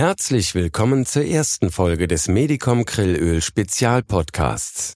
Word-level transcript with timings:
Herzlich 0.00 0.54
willkommen 0.54 1.04
zur 1.04 1.26
ersten 1.26 1.70
Folge 1.70 2.08
des 2.08 2.26
Medicom 2.26 2.86
Grillöl 2.86 3.42
Spezialpodcasts. 3.42 4.94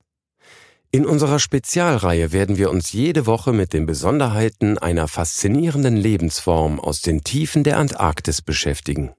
In 0.92 1.04
unserer 1.04 1.38
Spezialreihe 1.38 2.32
werden 2.32 2.56
wir 2.56 2.70
uns 2.70 2.92
jede 2.92 3.26
Woche 3.26 3.52
mit 3.52 3.74
den 3.74 3.84
Besonderheiten 3.84 4.78
einer 4.78 5.06
faszinierenden 5.06 5.94
Lebensform 5.94 6.80
aus 6.80 7.02
den 7.02 7.22
Tiefen 7.22 7.64
der 7.64 7.76
Antarktis 7.76 8.40
beschäftigen, 8.40 9.12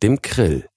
dem 0.00 0.22
Krill. 0.22 0.68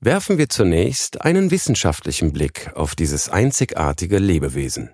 Werfen 0.00 0.36
wir 0.36 0.48
zunächst 0.48 1.20
einen 1.20 1.52
wissenschaftlichen 1.52 2.32
Blick 2.32 2.72
auf 2.74 2.96
dieses 2.96 3.28
einzigartige 3.28 4.18
Lebewesen. 4.18 4.92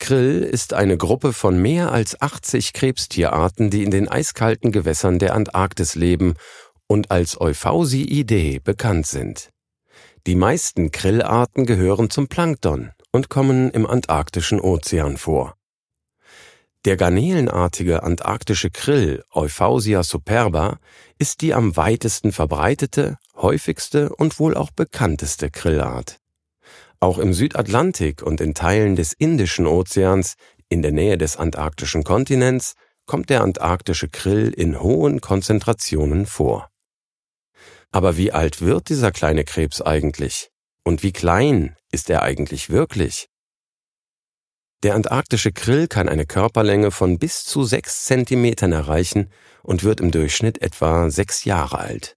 Krill 0.00 0.42
ist 0.42 0.74
eine 0.74 0.96
Gruppe 0.96 1.32
von 1.32 1.62
mehr 1.62 1.92
als 1.92 2.20
80 2.20 2.72
Krebstierarten, 2.72 3.70
die 3.70 3.84
in 3.84 3.92
den 3.92 4.08
eiskalten 4.08 4.72
Gewässern 4.72 5.20
der 5.20 5.36
Antarktis 5.36 5.94
leben 5.94 6.34
und 6.86 7.10
als 7.10 7.40
Euphausiidae 7.40 8.60
bekannt 8.60 9.06
sind. 9.06 9.50
Die 10.26 10.36
meisten 10.36 10.90
Krillarten 10.90 11.66
gehören 11.66 12.10
zum 12.10 12.28
Plankton 12.28 12.92
und 13.10 13.28
kommen 13.28 13.70
im 13.70 13.86
Antarktischen 13.86 14.60
Ozean 14.60 15.16
vor. 15.16 15.54
Der 16.84 16.96
garnelenartige 16.96 18.02
antarktische 18.02 18.70
Krill 18.70 19.22
Euphausia 19.30 20.02
superba 20.02 20.78
ist 21.16 21.40
die 21.40 21.54
am 21.54 21.76
weitesten 21.76 22.32
verbreitete, 22.32 23.18
häufigste 23.36 24.12
und 24.14 24.40
wohl 24.40 24.56
auch 24.56 24.72
bekannteste 24.72 25.50
Krillart. 25.50 26.18
Auch 26.98 27.18
im 27.18 27.34
Südatlantik 27.34 28.22
und 28.22 28.40
in 28.40 28.54
Teilen 28.54 28.96
des 28.96 29.12
Indischen 29.12 29.66
Ozeans 29.66 30.34
in 30.68 30.82
der 30.82 30.92
Nähe 30.92 31.18
des 31.18 31.36
antarktischen 31.36 32.02
Kontinents 32.02 32.74
kommt 33.06 33.30
der 33.30 33.42
antarktische 33.42 34.08
Krill 34.08 34.48
in 34.48 34.80
hohen 34.80 35.20
Konzentrationen 35.20 36.26
vor. 36.26 36.71
Aber 37.92 38.16
wie 38.16 38.32
alt 38.32 38.62
wird 38.62 38.88
dieser 38.88 39.12
kleine 39.12 39.44
Krebs 39.44 39.82
eigentlich? 39.82 40.50
Und 40.82 41.02
wie 41.02 41.12
klein 41.12 41.76
ist 41.92 42.10
er 42.10 42.22
eigentlich 42.22 42.70
wirklich? 42.70 43.28
Der 44.82 44.94
antarktische 44.94 45.52
Krill 45.52 45.86
kann 45.86 46.08
eine 46.08 46.26
Körperlänge 46.26 46.90
von 46.90 47.18
bis 47.18 47.44
zu 47.44 47.62
sechs 47.62 48.04
Zentimetern 48.04 48.72
erreichen 48.72 49.30
und 49.62 49.84
wird 49.84 50.00
im 50.00 50.10
Durchschnitt 50.10 50.60
etwa 50.60 51.08
sechs 51.10 51.44
Jahre 51.44 51.78
alt. 51.78 52.16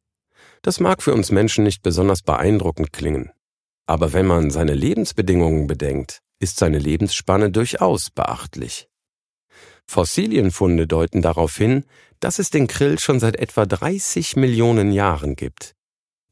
Das 0.63 0.79
mag 0.79 1.03
für 1.03 1.13
uns 1.13 1.29
Menschen 1.29 1.63
nicht 1.63 1.83
besonders 1.83 2.23
beeindruckend 2.23 2.91
klingen. 2.91 3.31
Aber 3.85 4.13
wenn 4.13 4.25
man 4.25 4.49
seine 4.49 4.73
Lebensbedingungen 4.73 5.67
bedenkt, 5.67 6.21
ist 6.39 6.57
seine 6.57 6.79
Lebensspanne 6.79 7.51
durchaus 7.51 8.09
beachtlich. 8.09 8.87
Fossilienfunde 9.85 10.87
deuten 10.87 11.21
darauf 11.21 11.55
hin, 11.55 11.85
dass 12.25 12.39
es 12.39 12.49
den 12.49 12.65
Krill 12.65 12.97
schon 12.97 13.19
seit 13.19 13.35
etwa 13.35 13.67
30 13.67 14.35
Millionen 14.35 14.91
Jahren 14.91 15.35
gibt. 15.35 15.75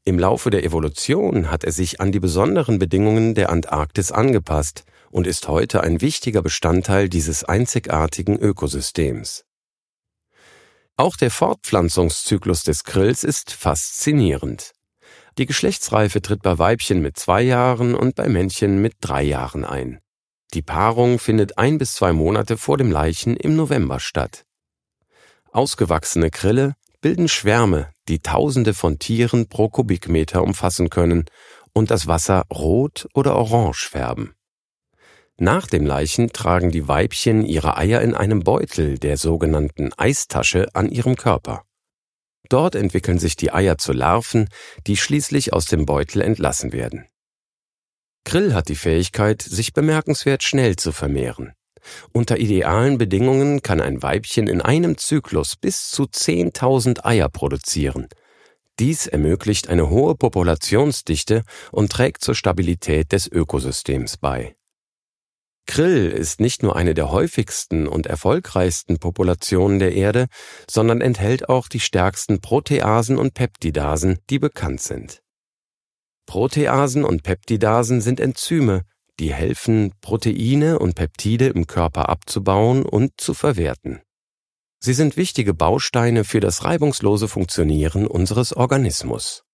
Im 0.02 0.18
Laufe 0.18 0.50
der 0.50 0.64
Evolution 0.64 1.52
hat 1.52 1.62
er 1.62 1.70
sich 1.70 2.00
an 2.00 2.10
die 2.10 2.18
besonderen 2.18 2.80
Bedingungen 2.80 3.36
der 3.36 3.48
Antarktis 3.50 4.10
angepasst 4.10 4.82
und 5.12 5.24
ist 5.24 5.46
heute 5.46 5.84
ein 5.84 6.00
wichtiger 6.00 6.42
Bestandteil 6.42 7.08
dieses 7.08 7.44
einzigartigen 7.44 8.36
Ökosystems. 8.36 9.44
Auch 10.96 11.14
der 11.14 11.30
Fortpflanzungszyklus 11.30 12.64
des 12.64 12.82
Krills 12.82 13.22
ist 13.22 13.52
faszinierend. 13.52 14.72
Die 15.38 15.46
Geschlechtsreife 15.46 16.20
tritt 16.20 16.42
bei 16.42 16.58
Weibchen 16.58 17.02
mit 17.02 17.16
zwei 17.16 17.42
Jahren 17.42 17.94
und 17.94 18.16
bei 18.16 18.28
Männchen 18.28 18.82
mit 18.82 18.94
drei 19.00 19.22
Jahren 19.22 19.64
ein. 19.64 20.00
Die 20.54 20.62
Paarung 20.62 21.20
findet 21.20 21.56
ein 21.56 21.78
bis 21.78 21.94
zwei 21.94 22.12
Monate 22.12 22.56
vor 22.56 22.78
dem 22.78 22.90
Leichen 22.90 23.36
im 23.36 23.54
November 23.54 24.00
statt. 24.00 24.44
Ausgewachsene 25.54 26.30
Krille 26.30 26.74
bilden 27.00 27.28
Schwärme, 27.28 27.92
die 28.08 28.18
Tausende 28.18 28.74
von 28.74 28.98
Tieren 28.98 29.48
pro 29.48 29.68
Kubikmeter 29.68 30.42
umfassen 30.42 30.90
können 30.90 31.26
und 31.72 31.92
das 31.92 32.08
Wasser 32.08 32.44
rot 32.52 33.06
oder 33.14 33.36
orange 33.36 33.88
färben. 33.88 34.34
Nach 35.36 35.68
dem 35.68 35.86
Leichen 35.86 36.32
tragen 36.32 36.72
die 36.72 36.88
Weibchen 36.88 37.46
ihre 37.46 37.76
Eier 37.76 38.02
in 38.02 38.14
einem 38.14 38.40
Beutel, 38.40 38.98
der 38.98 39.16
sogenannten 39.16 39.92
Eistasche, 39.96 40.68
an 40.74 40.88
ihrem 40.88 41.14
Körper. 41.14 41.62
Dort 42.48 42.74
entwickeln 42.74 43.20
sich 43.20 43.36
die 43.36 43.52
Eier 43.52 43.78
zu 43.78 43.92
Larven, 43.92 44.48
die 44.88 44.96
schließlich 44.96 45.52
aus 45.52 45.66
dem 45.66 45.86
Beutel 45.86 46.20
entlassen 46.20 46.72
werden. 46.72 47.06
Krill 48.24 48.54
hat 48.54 48.68
die 48.68 48.76
Fähigkeit, 48.76 49.40
sich 49.42 49.72
bemerkenswert 49.72 50.42
schnell 50.42 50.74
zu 50.76 50.90
vermehren. 50.90 51.52
Unter 52.12 52.38
idealen 52.38 52.98
Bedingungen 52.98 53.62
kann 53.62 53.80
ein 53.80 54.02
Weibchen 54.02 54.48
in 54.48 54.60
einem 54.60 54.98
Zyklus 54.98 55.56
bis 55.56 55.90
zu 55.90 56.04
10.000 56.04 57.04
Eier 57.04 57.28
produzieren. 57.28 58.08
Dies 58.78 59.06
ermöglicht 59.06 59.68
eine 59.68 59.88
hohe 59.88 60.16
Populationsdichte 60.16 61.44
und 61.70 61.92
trägt 61.92 62.22
zur 62.22 62.34
Stabilität 62.34 63.12
des 63.12 63.28
Ökosystems 63.28 64.16
bei. 64.16 64.56
Krill 65.66 66.10
ist 66.10 66.40
nicht 66.40 66.62
nur 66.62 66.76
eine 66.76 66.92
der 66.92 67.10
häufigsten 67.10 67.86
und 67.86 68.06
erfolgreichsten 68.06 68.98
Populationen 68.98 69.78
der 69.78 69.94
Erde, 69.94 70.26
sondern 70.68 71.00
enthält 71.00 71.48
auch 71.48 71.68
die 71.68 71.80
stärksten 71.80 72.40
Proteasen 72.40 73.16
und 73.16 73.34
Peptidasen, 73.34 74.18
die 74.28 74.38
bekannt 74.38 74.82
sind. 74.82 75.22
Proteasen 76.26 77.04
und 77.04 77.22
Peptidasen 77.22 78.00
sind 78.00 78.20
Enzyme, 78.20 78.82
die 79.20 79.32
helfen, 79.32 79.92
Proteine 80.00 80.78
und 80.78 80.94
Peptide 80.94 81.48
im 81.48 81.66
Körper 81.66 82.08
abzubauen 82.08 82.84
und 82.84 83.12
zu 83.16 83.34
verwerten. 83.34 84.00
Sie 84.80 84.92
sind 84.92 85.16
wichtige 85.16 85.54
Bausteine 85.54 86.24
für 86.24 86.40
das 86.40 86.64
reibungslose 86.64 87.28
Funktionieren 87.28 88.06
unseres 88.06 88.54
Organismus. 88.54 89.44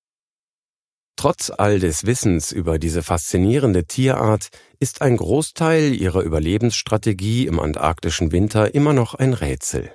Trotz 1.16 1.50
all 1.50 1.78
des 1.78 2.06
Wissens 2.06 2.50
über 2.50 2.78
diese 2.78 3.03
faszinierende 3.03 3.84
Tierart 3.84 4.48
ist 4.78 5.03
ein 5.03 5.19
Großteil 5.19 5.94
ihrer 5.94 6.22
Überlebensstrategie 6.22 7.47
im 7.47 7.60
antarktischen 7.60 8.32
Winter 8.32 8.75
immer 8.75 8.94
noch 8.94 9.15
ein 9.15 9.34
Rätsel. 9.34 9.94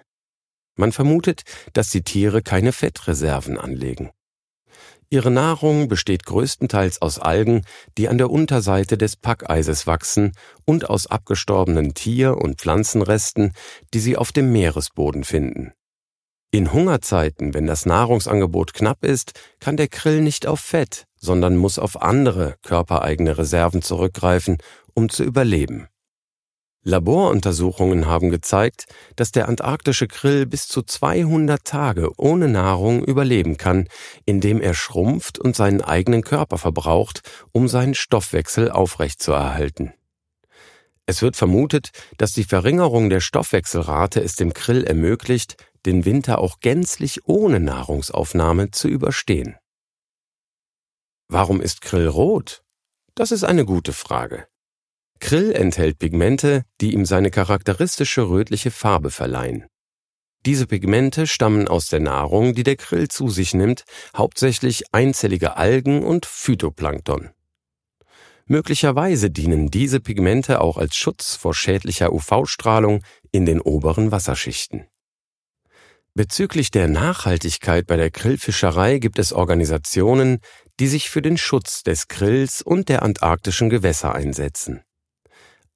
Man 0.77 0.91
vermutet, 0.91 1.41
dass 1.73 1.89
die 1.89 2.03
Tiere 2.03 2.41
keine 2.41 2.71
Fettreserven 2.71 3.57
anlegen. 3.57 4.11
Ihre 5.15 5.31
Nahrung 5.31 5.87
besteht 5.87 6.25
größtenteils 6.25 7.01
aus 7.01 7.19
Algen, 7.19 7.61
die 7.97 8.09
an 8.09 8.17
der 8.17 8.29
Unterseite 8.29 8.97
des 8.97 9.15
Packeises 9.15 9.87
wachsen 9.87 10.33
und 10.65 10.89
aus 10.89 11.07
abgestorbenen 11.07 11.93
Tier- 11.93 12.35
und 12.35 12.59
Pflanzenresten, 12.59 13.53
die 13.93 13.99
sie 13.99 14.17
auf 14.17 14.33
dem 14.33 14.51
Meeresboden 14.51 15.23
finden. 15.23 15.71
In 16.51 16.73
Hungerzeiten, 16.73 17.53
wenn 17.53 17.65
das 17.65 17.85
Nahrungsangebot 17.85 18.73
knapp 18.73 19.05
ist, 19.05 19.39
kann 19.61 19.77
der 19.77 19.87
Krill 19.87 20.19
nicht 20.19 20.47
auf 20.47 20.59
Fett, 20.59 21.05
sondern 21.15 21.55
muss 21.55 21.79
auf 21.79 22.01
andere 22.01 22.57
körpereigene 22.61 23.37
Reserven 23.37 23.81
zurückgreifen, 23.81 24.57
um 24.95 25.07
zu 25.07 25.23
überleben. 25.23 25.87
Laboruntersuchungen 26.87 28.05
haben 28.05 28.29
gezeigt, 28.29 28.85
dass 29.15 29.31
der 29.31 29.49
antarktische 29.49 30.07
Krill 30.07 30.45
bis 30.45 30.67
zu 30.67 30.83
200 30.83 31.65
Tage 31.65 32.11
ohne 32.17 32.47
Nahrung 32.47 33.03
überleben 33.03 33.57
kann, 33.57 33.89
indem 34.25 34.61
er 34.61 34.75
schrumpft 34.75 35.39
und 35.39 35.55
seinen 35.55 35.81
eigenen 35.81 36.21
Körper 36.21 36.59
verbraucht, 36.59 37.21
um 37.51 37.67
seinen 37.67 37.95
Stoffwechsel 37.95 38.69
aufrechtzuerhalten. 38.69 39.93
Es 41.07 41.23
wird 41.23 41.35
vermutet, 41.35 41.89
dass 42.19 42.33
die 42.33 42.43
Verringerung 42.43 43.09
der 43.09 43.19
Stoffwechselrate 43.19 44.21
es 44.21 44.35
dem 44.35 44.53
Krill 44.53 44.83
ermöglicht, 44.83 45.57
den 45.87 46.05
Winter 46.05 46.37
auch 46.37 46.59
gänzlich 46.59 47.27
ohne 47.27 47.59
Nahrungsaufnahme 47.59 48.69
zu 48.69 48.87
überstehen. 48.87 49.55
Warum 51.27 51.61
ist 51.61 51.81
Krill 51.81 52.07
rot? 52.07 52.63
Das 53.15 53.31
ist 53.31 53.43
eine 53.43 53.65
gute 53.65 53.91
Frage. 53.91 54.47
Krill 55.19 55.51
enthält 55.53 55.99
Pigmente, 55.99 56.63
die 56.81 56.93
ihm 56.93 57.05
seine 57.05 57.31
charakteristische 57.31 58.29
rötliche 58.29 58.71
Farbe 58.71 59.11
verleihen. 59.11 59.65
Diese 60.45 60.67
Pigmente 60.67 61.25
stammen 61.25 61.67
aus 61.67 61.87
der 61.87 62.01
Nahrung, 62.01 62.53
die 62.53 62.63
der 62.63 62.75
Krill 62.75 63.07
zu 63.07 63.29
sich 63.29 63.55
nimmt, 63.55 63.83
hauptsächlich 64.15 64.83
einzellige 64.93 65.57
Algen 65.57 66.03
und 66.03 66.27
Phytoplankton. 66.27 67.31
Möglicherweise 68.45 69.31
dienen 69.31 69.71
diese 69.71 69.99
Pigmente 69.99 70.61
auch 70.61 70.77
als 70.77 70.95
Schutz 70.95 71.35
vor 71.35 71.55
schädlicher 71.55 72.13
UV-Strahlung 72.13 73.01
in 73.31 73.47
den 73.47 73.59
oberen 73.59 74.11
Wasserschichten. 74.11 74.85
Bezüglich 76.13 76.69
der 76.69 76.87
Nachhaltigkeit 76.87 77.87
bei 77.87 77.97
der 77.97 78.11
Grillfischerei 78.11 78.99
gibt 78.99 79.17
es 79.17 79.33
Organisationen, 79.33 80.39
die 80.79 80.87
sich 80.87 81.09
für 81.09 81.23
den 81.23 81.37
Schutz 81.37 81.81
des 81.81 82.07
Krills 82.07 82.61
und 82.61 82.87
der 82.87 83.01
antarktischen 83.01 83.71
Gewässer 83.71 84.13
einsetzen. 84.13 84.83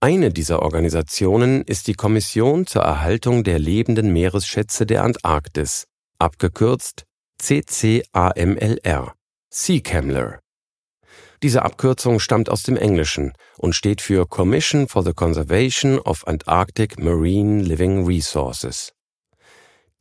Eine 0.01 0.31
dieser 0.31 0.61
Organisationen 0.61 1.61
ist 1.63 1.87
die 1.87 1.93
Kommission 1.93 2.65
zur 2.65 2.83
Erhaltung 2.83 3.43
der 3.43 3.59
lebenden 3.59 4.13
Meeresschätze 4.13 4.85
der 4.85 5.03
Antarktis, 5.03 5.87
abgekürzt 6.19 7.03
CCAMLR, 7.41 9.13
CCAMLR. 9.51 10.39
Diese 11.43 11.63
Abkürzung 11.63 12.21
stammt 12.21 12.49
aus 12.49 12.63
dem 12.63 12.77
Englischen 12.77 13.33
und 13.57 13.75
steht 13.75 13.99
für 14.01 14.25
Commission 14.25 14.87
for 14.87 15.03
the 15.03 15.11
Conservation 15.11 15.99
of 15.99 16.25
Antarctic 16.25 16.97
Marine 16.97 17.61
Living 17.61 18.05
Resources. 18.05 18.93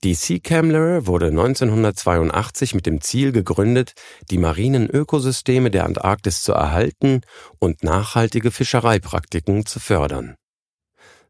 Die 0.05 0.15
Sea-Camler 0.15 1.09
wurde 1.09 1.27
1982 1.27 2.73
mit 2.73 2.87
dem 2.87 3.01
Ziel 3.01 3.33
gegründet, 3.33 3.95
die 4.31 4.39
marinen 4.39 4.89
Ökosysteme 4.89 5.73
der 5.73 5.87
Antarktis 5.87 6.43
zu 6.43 6.53
erhalten 6.53 7.23
und 7.59 7.83
nachhaltige 7.83 8.53
Fischereipraktiken 8.53 9.67
zu 9.67 9.81
fördern. 9.81 10.37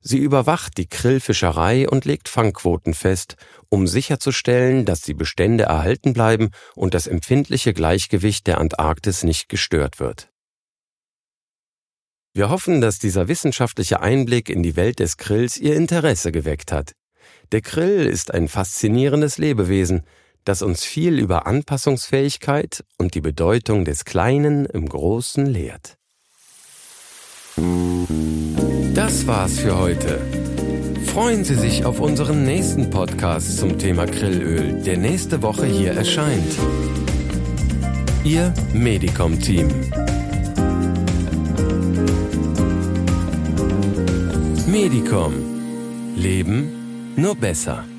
Sie 0.01 0.19
überwacht 0.19 0.77
die 0.77 0.87
Krillfischerei 0.87 1.89
und 1.89 2.05
legt 2.05 2.29
Fangquoten 2.29 2.93
fest, 2.93 3.37
um 3.71 3.87
sicherzustellen, 3.87 4.85
dass 4.85 5.01
die 5.01 5.15
Bestände 5.15 5.65
erhalten 5.65 6.13
bleiben 6.13 6.51
und 6.75 6.93
das 6.93 7.07
empfindliche 7.07 7.73
Gleichgewicht 7.73 8.47
der 8.47 8.59
Antarktis 8.59 9.25
nicht 9.25 9.49
gestört 9.49 9.99
wird. 9.99 10.29
Wir 12.35 12.51
hoffen, 12.51 12.83
dass 12.83 12.99
dieser 12.99 13.29
wissenschaftliche 13.29 14.01
Einblick 14.01 14.51
in 14.51 14.63
die 14.63 14.77
Welt 14.77 14.99
des 14.99 15.17
Krills 15.17 15.57
Ihr 15.57 15.75
Interesse 15.75 16.33
geweckt 16.33 16.71
hat. 16.71 16.93
Der 17.53 17.63
Krill 17.63 18.05
ist 18.05 18.35
ein 18.35 18.47
faszinierendes 18.47 19.39
Lebewesen, 19.39 20.03
das 20.45 20.61
uns 20.61 20.85
viel 20.85 21.19
über 21.19 21.47
Anpassungsfähigkeit 21.47 22.85
und 22.99 23.15
die 23.15 23.23
Bedeutung 23.23 23.87
des 23.87 24.05
Kleinen 24.05 24.67
im 24.67 24.87
Großen 24.87 25.47
lehrt. 25.47 25.97
Das 28.95 29.27
war's 29.27 29.59
für 29.59 29.79
heute. 29.79 30.21
Freuen 31.07 31.45
Sie 31.45 31.55
sich 31.55 31.87
auf 31.87 32.01
unseren 32.01 32.45
nächsten 32.45 32.91
Podcast 32.91 33.59
zum 33.59 33.79
Thema 33.79 34.05
Grillöl, 34.05 34.83
der 34.83 34.99
nächste 34.99 35.43
Woche 35.43 35.67
hier 35.67 35.93
erscheint. 35.93 36.55
Ihr 38.25 38.53
Medicom-Team. 38.75 39.69
Medicom. 44.67 45.35
Leben 46.15 46.78
nur 47.19 47.35
besser. 47.35 47.98